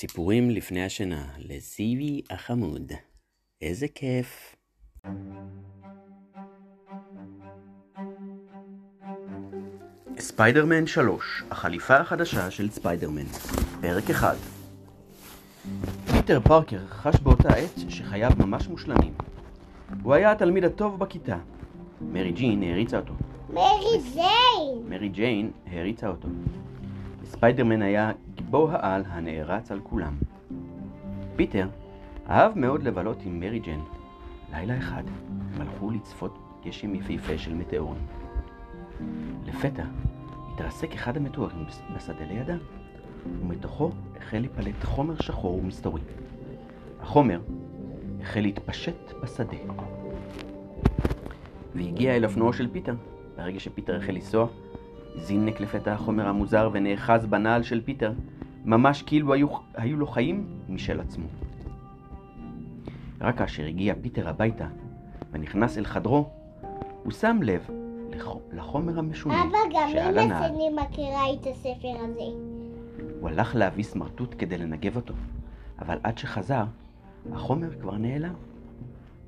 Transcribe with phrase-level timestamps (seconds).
[0.00, 2.92] סיפורים לפני השינה לזיוי החמוד.
[3.62, 4.56] איזה כיף.
[10.18, 13.24] ספיידרמן 3, החליפה החדשה של ספיידרמן.
[13.80, 14.36] פרק 1
[16.12, 19.14] פיטר פארקר חש באותה עת שחייו ממש מושלמים.
[20.02, 21.38] הוא היה התלמיד הטוב בכיתה.
[22.00, 23.14] מרי ג'ין העריצה אותו.
[23.48, 24.88] מרי זיין!
[24.88, 26.28] מרי ג'יין העריצה אותו.
[27.28, 30.14] ספיידרמן היה גיבור העל הנערץ על כולם.
[31.36, 31.68] פיטר
[32.30, 33.80] אהב מאוד לבלות עם מרי ג'ן.
[34.52, 35.02] לילה אחד
[35.54, 38.00] הם הלכו לצפות גשם יפהפה של מטאורים.
[39.44, 39.84] לפתע
[40.54, 41.64] התרסק אחד המטאורים
[41.96, 42.58] בשדה לידם,
[43.40, 46.02] ומתוכו החל להיפלט חומר שחור ומסתורי.
[47.00, 47.40] החומר
[48.20, 49.56] החל להתפשט בשדה.
[51.74, 52.94] והגיע אל אופנועו של פיטר.
[53.36, 54.46] ברגע שפיטר החל לנסוע,
[55.18, 58.12] זינק לפתע החומר המוזר ונאחז בנעל של פיטר,
[58.64, 61.26] ממש כאילו היו, היו לו חיים משל עצמו.
[63.20, 64.66] רק כאשר הגיע פיטר הביתה
[65.32, 66.28] ונכנס אל חדרו,
[67.04, 67.66] הוא שם לב
[68.52, 70.52] לחומר המשונה אבא, גם שעל אמא הנעל.
[70.52, 72.22] שלי מכירה את הספר הזה.
[73.20, 75.14] הוא הלך להביא סמרטוט כדי לנגב אותו,
[75.78, 76.64] אבל עד שחזר,
[77.32, 78.34] החומר כבר נעלם.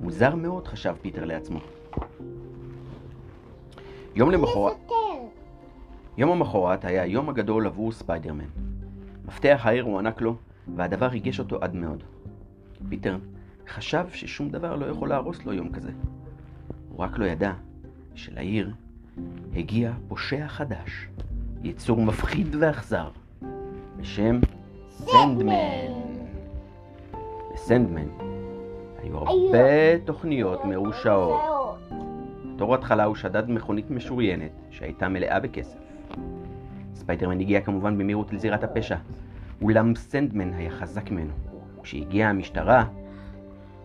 [0.00, 1.58] מוזר מאוד, חשב פיטר לעצמו.
[4.14, 4.97] יום למחרת.
[6.18, 8.44] יום המחרת היה היום הגדול עבור ספיידרמן.
[9.24, 10.36] מפתח העיר הוענק לו,
[10.76, 12.02] והדבר ריגש אותו עד מאוד.
[12.88, 13.18] פיטר
[13.68, 15.90] חשב ששום דבר לא יכול להרוס לו יום כזה.
[16.88, 17.52] הוא רק לא ידע
[18.14, 18.70] שלעיר
[19.54, 21.08] הגיע פושע חדש,
[21.62, 23.08] יצור מפחיד ואכזר,
[23.96, 24.40] בשם
[24.90, 25.92] סנדמן.
[27.54, 28.08] לסנדמן
[29.02, 31.40] היו הרבה תוכניות מרושעות.
[32.54, 35.87] בתור התחלה הוא שדד מכונית משוריינת שהייתה מלאה בכסף.
[36.94, 38.96] ספיידרמן הגיע כמובן במהירות לזירת הפשע,
[39.62, 41.32] אולם סנדמן היה חזק ממנו.
[41.82, 42.84] כשהגיעה המשטרה,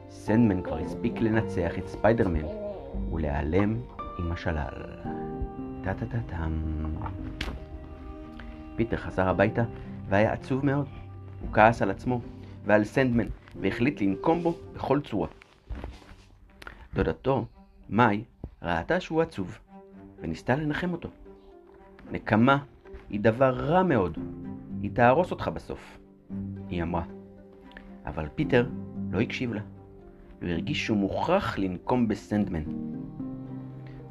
[0.09, 2.45] סנדמן כבר הספיק לנצח את ספיידרמן
[3.11, 3.77] ולהיעלם
[4.19, 4.73] עם השלל.
[5.83, 6.51] טה-טה-טה-טם.
[8.75, 9.63] פיטר חזר הביתה
[10.09, 10.87] והיה עצוב מאוד.
[11.41, 12.21] הוא כעס על עצמו
[12.65, 13.27] ועל סנדמן
[13.61, 15.27] והחליט לנקום בו בכל צורה.
[16.93, 17.45] דודתו,
[17.89, 18.23] מאי,
[18.61, 19.57] ראתה שהוא עצוב,
[20.21, 21.09] וניסתה לנחם אותו.
[22.11, 22.57] נקמה
[23.09, 24.17] היא דבר רע מאוד,
[24.81, 25.97] היא תהרוס אותך בסוף,
[26.69, 27.03] היא אמרה.
[28.05, 28.69] אבל פיטר
[29.11, 29.61] לא הקשיב לה.
[30.41, 32.63] הוא הרגיש שהוא מוכרח לנקום בסנדמן.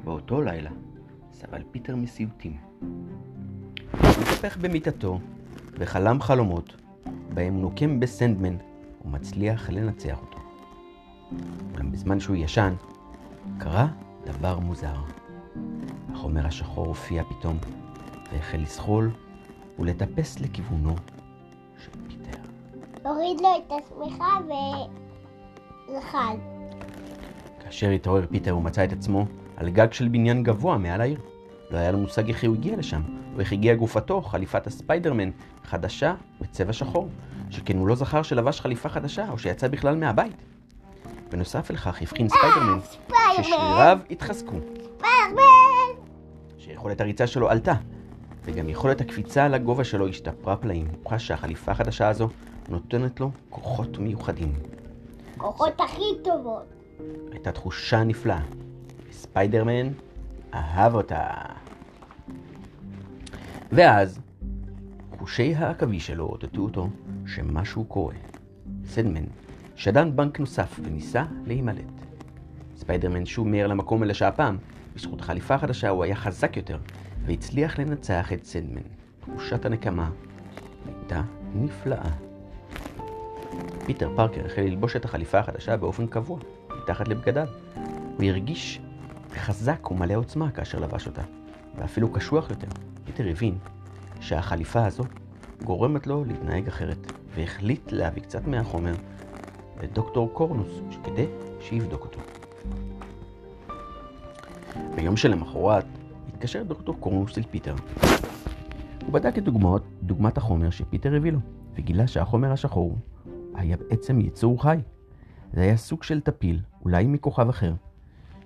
[0.03, 0.69] באותו לילה
[1.31, 2.57] סבל פיטר מסיוטים.
[3.91, 5.19] הוא התהפך במיטתו
[5.73, 6.75] וחלם חלומות
[7.33, 8.55] בהם נוקם בסנדמן
[9.05, 10.39] ומצליח לנצח אותו.
[11.73, 12.73] אולם בזמן שהוא ישן,
[13.57, 13.87] קרה
[14.25, 14.95] דבר מוזר.
[16.13, 17.57] החומר השחור הופיע פתאום,
[18.31, 19.11] והחל לזחול
[19.79, 20.95] ולטפס לכיוונו
[21.83, 22.37] של פיטר.
[23.03, 24.37] הוריד לו את השמיכה
[25.89, 26.35] וזחל.
[27.59, 29.25] כאשר התעורר פיטר הוא מצא את עצמו
[29.57, 31.19] על גג של בניין גבוה מעל העיר.
[31.71, 33.01] לא היה לו מושג איך הוא הגיע לשם,
[33.35, 35.29] או איך הגיעה לגופו, חליפת הספיידרמן,
[35.63, 37.09] חדשה בצבע שחור,
[37.49, 40.35] שכן הוא לא זכר שלבש חליפה חדשה, או שיצא בכלל מהבית.
[41.31, 43.43] בנוסף לכך הבחין ספיידרמן ספיידרמן!
[43.43, 46.03] ששריריו התחזקו, ספיידרמן!
[46.57, 47.73] שיכולת הריצה שלו עלתה,
[48.45, 50.87] וגם יכולת הקפיצה על הגובה שלו השתפרה פלאים.
[51.03, 52.29] הוא חש שהחליפה החדשה הזו
[52.69, 54.53] נותנת לו כוחות מיוחדים.
[55.37, 56.65] כוחות הכי טובות.
[57.31, 58.41] הייתה תחושה נפלאה.
[59.11, 59.91] ספיידרמן
[60.53, 61.27] אהב אותה.
[63.71, 64.19] ואז
[65.19, 66.89] חושי העכביש שלו אותתו אותו
[67.25, 68.15] שמשהו קורה.
[68.85, 69.23] סנדמן
[69.75, 71.85] שדד בנק נוסף וניסה להימלט.
[72.75, 74.57] ספיידרמן שוב מיהר למקום אלא שהפעם,
[74.95, 76.77] בזכות חליפה חדשה הוא היה חזק יותר,
[77.25, 78.81] והצליח לנצח את סנדמן.
[79.19, 80.09] תחושת הנקמה
[80.85, 81.21] הייתה
[81.55, 82.09] נפלאה.
[83.85, 86.39] פיטר פארקר החל ללבוש את החליפה החדשה באופן קבוע,
[86.83, 87.47] מתחת לבגדיו.
[88.17, 88.81] הוא הרגיש
[89.33, 91.21] חזק ומלא עוצמה כאשר לבש אותה,
[91.75, 92.67] ואפילו קשוח יותר.
[93.05, 93.57] פיטר הבין
[94.19, 95.03] שהחליפה הזו
[95.63, 98.93] גורמת לו להתנהג אחרת, והחליט להביא קצת מהחומר
[99.83, 101.25] לדוקטור קורנוס, כדי
[101.61, 102.19] שיבדוק אותו.
[104.95, 105.85] ביום שלמחרת
[106.43, 107.75] התקשר דוקטור קורנוס אל פיטר.
[109.05, 111.39] הוא בדק את דוגמאות, דוגמת החומר שפיטר הביא לו,
[111.75, 112.97] וגילה שהחומר השחור
[113.55, 114.77] היה בעצם יצור חי.
[115.53, 117.73] זה היה סוג של טפיל, אולי מכוכב אחר,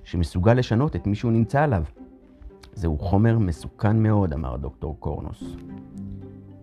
[0.04, 1.84] שמסוגל לשנות את מי שהוא נמצא עליו.
[2.74, 5.44] זהו חומר מסוכן מאוד, אמר דוקטור קורנוס.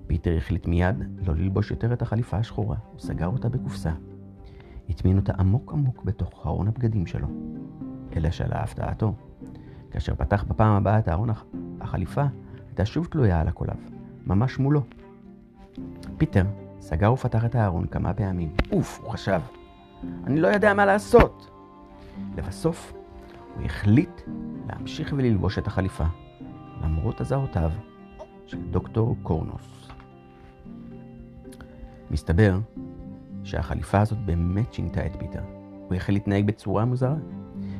[0.06, 0.96] פיטר החליט מיד
[1.26, 3.92] לא ללבוש יותר את החליפה השחורה, הוא סגר אותה בקופסה.
[4.88, 7.28] הטמין אותה עמוק עמוק בתוך ארון הבגדים שלו.
[8.16, 9.14] אלא שלהפתעתו,
[9.94, 11.44] כאשר פתח בפעם הבאה את ארון הח-
[11.80, 12.24] החליפה,
[12.68, 13.76] הייתה שוב תלויה על הקולב,
[14.26, 14.82] ממש מולו.
[16.18, 16.44] פיטר
[16.80, 18.52] סגר ופתח את הארון כמה פעמים.
[18.72, 19.40] אוף, הוא חשב.
[20.26, 21.50] אני לא יודע מה לעשות.
[22.36, 22.92] לבסוף,
[23.56, 24.20] הוא החליט
[24.68, 26.04] להמשיך וללבוש את החליפה,
[26.82, 27.70] למרות אזהרותיו
[28.46, 29.88] של דוקטור קורנוס.
[32.10, 32.58] מסתבר
[33.44, 35.42] שהחליפה הזאת באמת שינתה את פיטר.
[35.88, 37.16] הוא החל להתנהג בצורה מוזרה,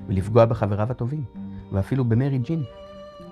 [0.07, 1.25] ולפגוע בחבריו הטובים,
[1.75, 2.63] ואפילו במרי ג'ין.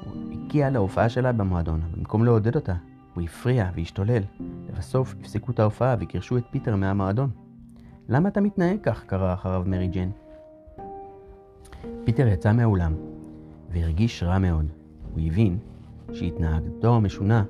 [0.04, 2.74] הוא הגיע להופעה שלה במועדון, במקום לעודד אותה,
[3.14, 4.22] הוא הפריע והשתולל.
[4.68, 7.30] לבסוף הפסיקו את ההופעה וגירשו את פיטר מהמועדון.
[8.08, 9.04] למה אתה מתנהג כך?
[9.04, 10.10] קראה אחריו מרי ג'ין.
[12.04, 12.94] פיטר יצא מהאולם,
[13.72, 14.66] והרגיש רע מאוד.
[15.14, 15.58] הוא הבין
[16.12, 17.44] שהתנהגותו משונה,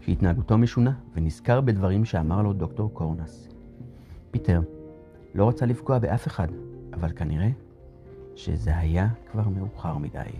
[0.00, 3.48] שהתנהגותו משונה, ונזכר בדברים שאמר לו דוקטור קורנס.
[4.30, 4.60] פיטר
[5.34, 6.48] לא רצה לפגוע באף אחד,
[6.92, 7.48] אבל כנראה
[8.36, 10.30] שזה היה כבר מאוחר מדי.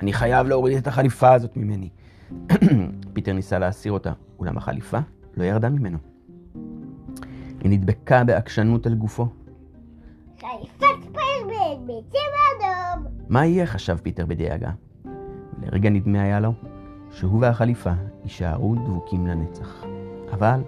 [0.00, 1.88] אני חייב להוריד את החליפה הזאת ממני.
[3.12, 4.98] פיטר ניסה להסיר אותה, אולם החליפה
[5.36, 5.98] לא ירדה ממנו.
[7.60, 9.28] היא נדבקה בעקשנות על גופו.
[10.40, 13.06] חליפת ספיידרמן בצבע אדום.
[13.28, 13.66] מה יהיה?
[13.66, 14.70] חשב פיטר בדאגה.
[15.62, 16.52] לרגע נדמה היה לו
[17.10, 19.84] שהוא והחליפה יישארו דבוקים לנצח.
[20.32, 20.60] אבל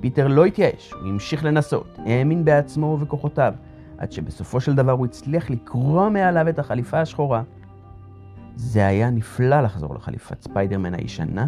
[0.00, 3.54] פיטר לא התייאש, הוא המשיך לנסות, האמין בעצמו ובכוחותיו,
[3.98, 7.42] עד שבסופו של דבר הוא הצליח לקרוע מעליו את החליפה השחורה.
[8.56, 11.46] זה היה נפלא לחזור לחליפת ספיידרמן הישנה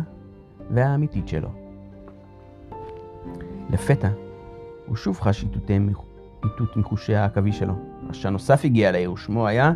[0.71, 1.49] והאמיתית שלו.
[3.71, 4.09] לפתע,
[4.87, 5.45] הוא שוב חש
[6.45, 7.75] איתות מחושי העכביש שלו.
[8.09, 9.73] רשע נוסף הגיע לעיר, ושמו היה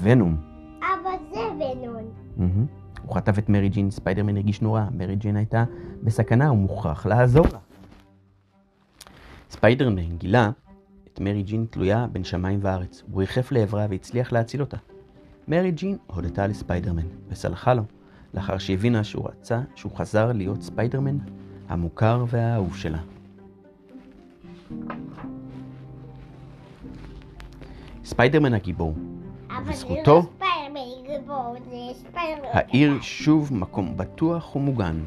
[0.00, 0.36] ונום.
[0.78, 2.04] אבא זה ונום.
[2.38, 3.02] Mm-hmm.
[3.02, 5.64] הוא חטף את מרי ג'ין, ספיידרמן הרגיש נורא, מרי ג'ין הייתה
[6.02, 7.58] בסכנה, הוא מוכרח לעזור לה.
[9.50, 10.50] ספיידרמן גילה
[11.16, 13.02] את מרי ג'ין תלויה בין שמיים וארץ.
[13.10, 14.76] הוא ריחף לעברה והצליח להציל אותה.
[15.48, 17.82] מרי ג'ין הודתה לספיידרמן וסלחה לו,
[18.34, 21.18] לאחר שהבינה שהוא רצה שהוא חזר להיות ספיידרמן
[21.68, 22.98] המוכר והאהוב שלה.
[28.04, 28.94] ספיידרמן הגיבור,
[29.68, 30.22] בזכותו?
[30.40, 30.46] לא
[32.52, 33.00] העיר.
[33.00, 35.00] שוב מקום בטוח ומוגן.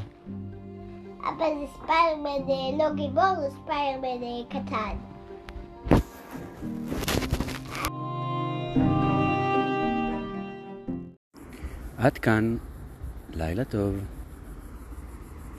[1.19, 4.95] אבל זה ספיידרמן לא גיבור, זה ספיידרמן אה, קטן.
[12.01, 12.57] עד כאן,
[13.33, 13.95] לילה טוב.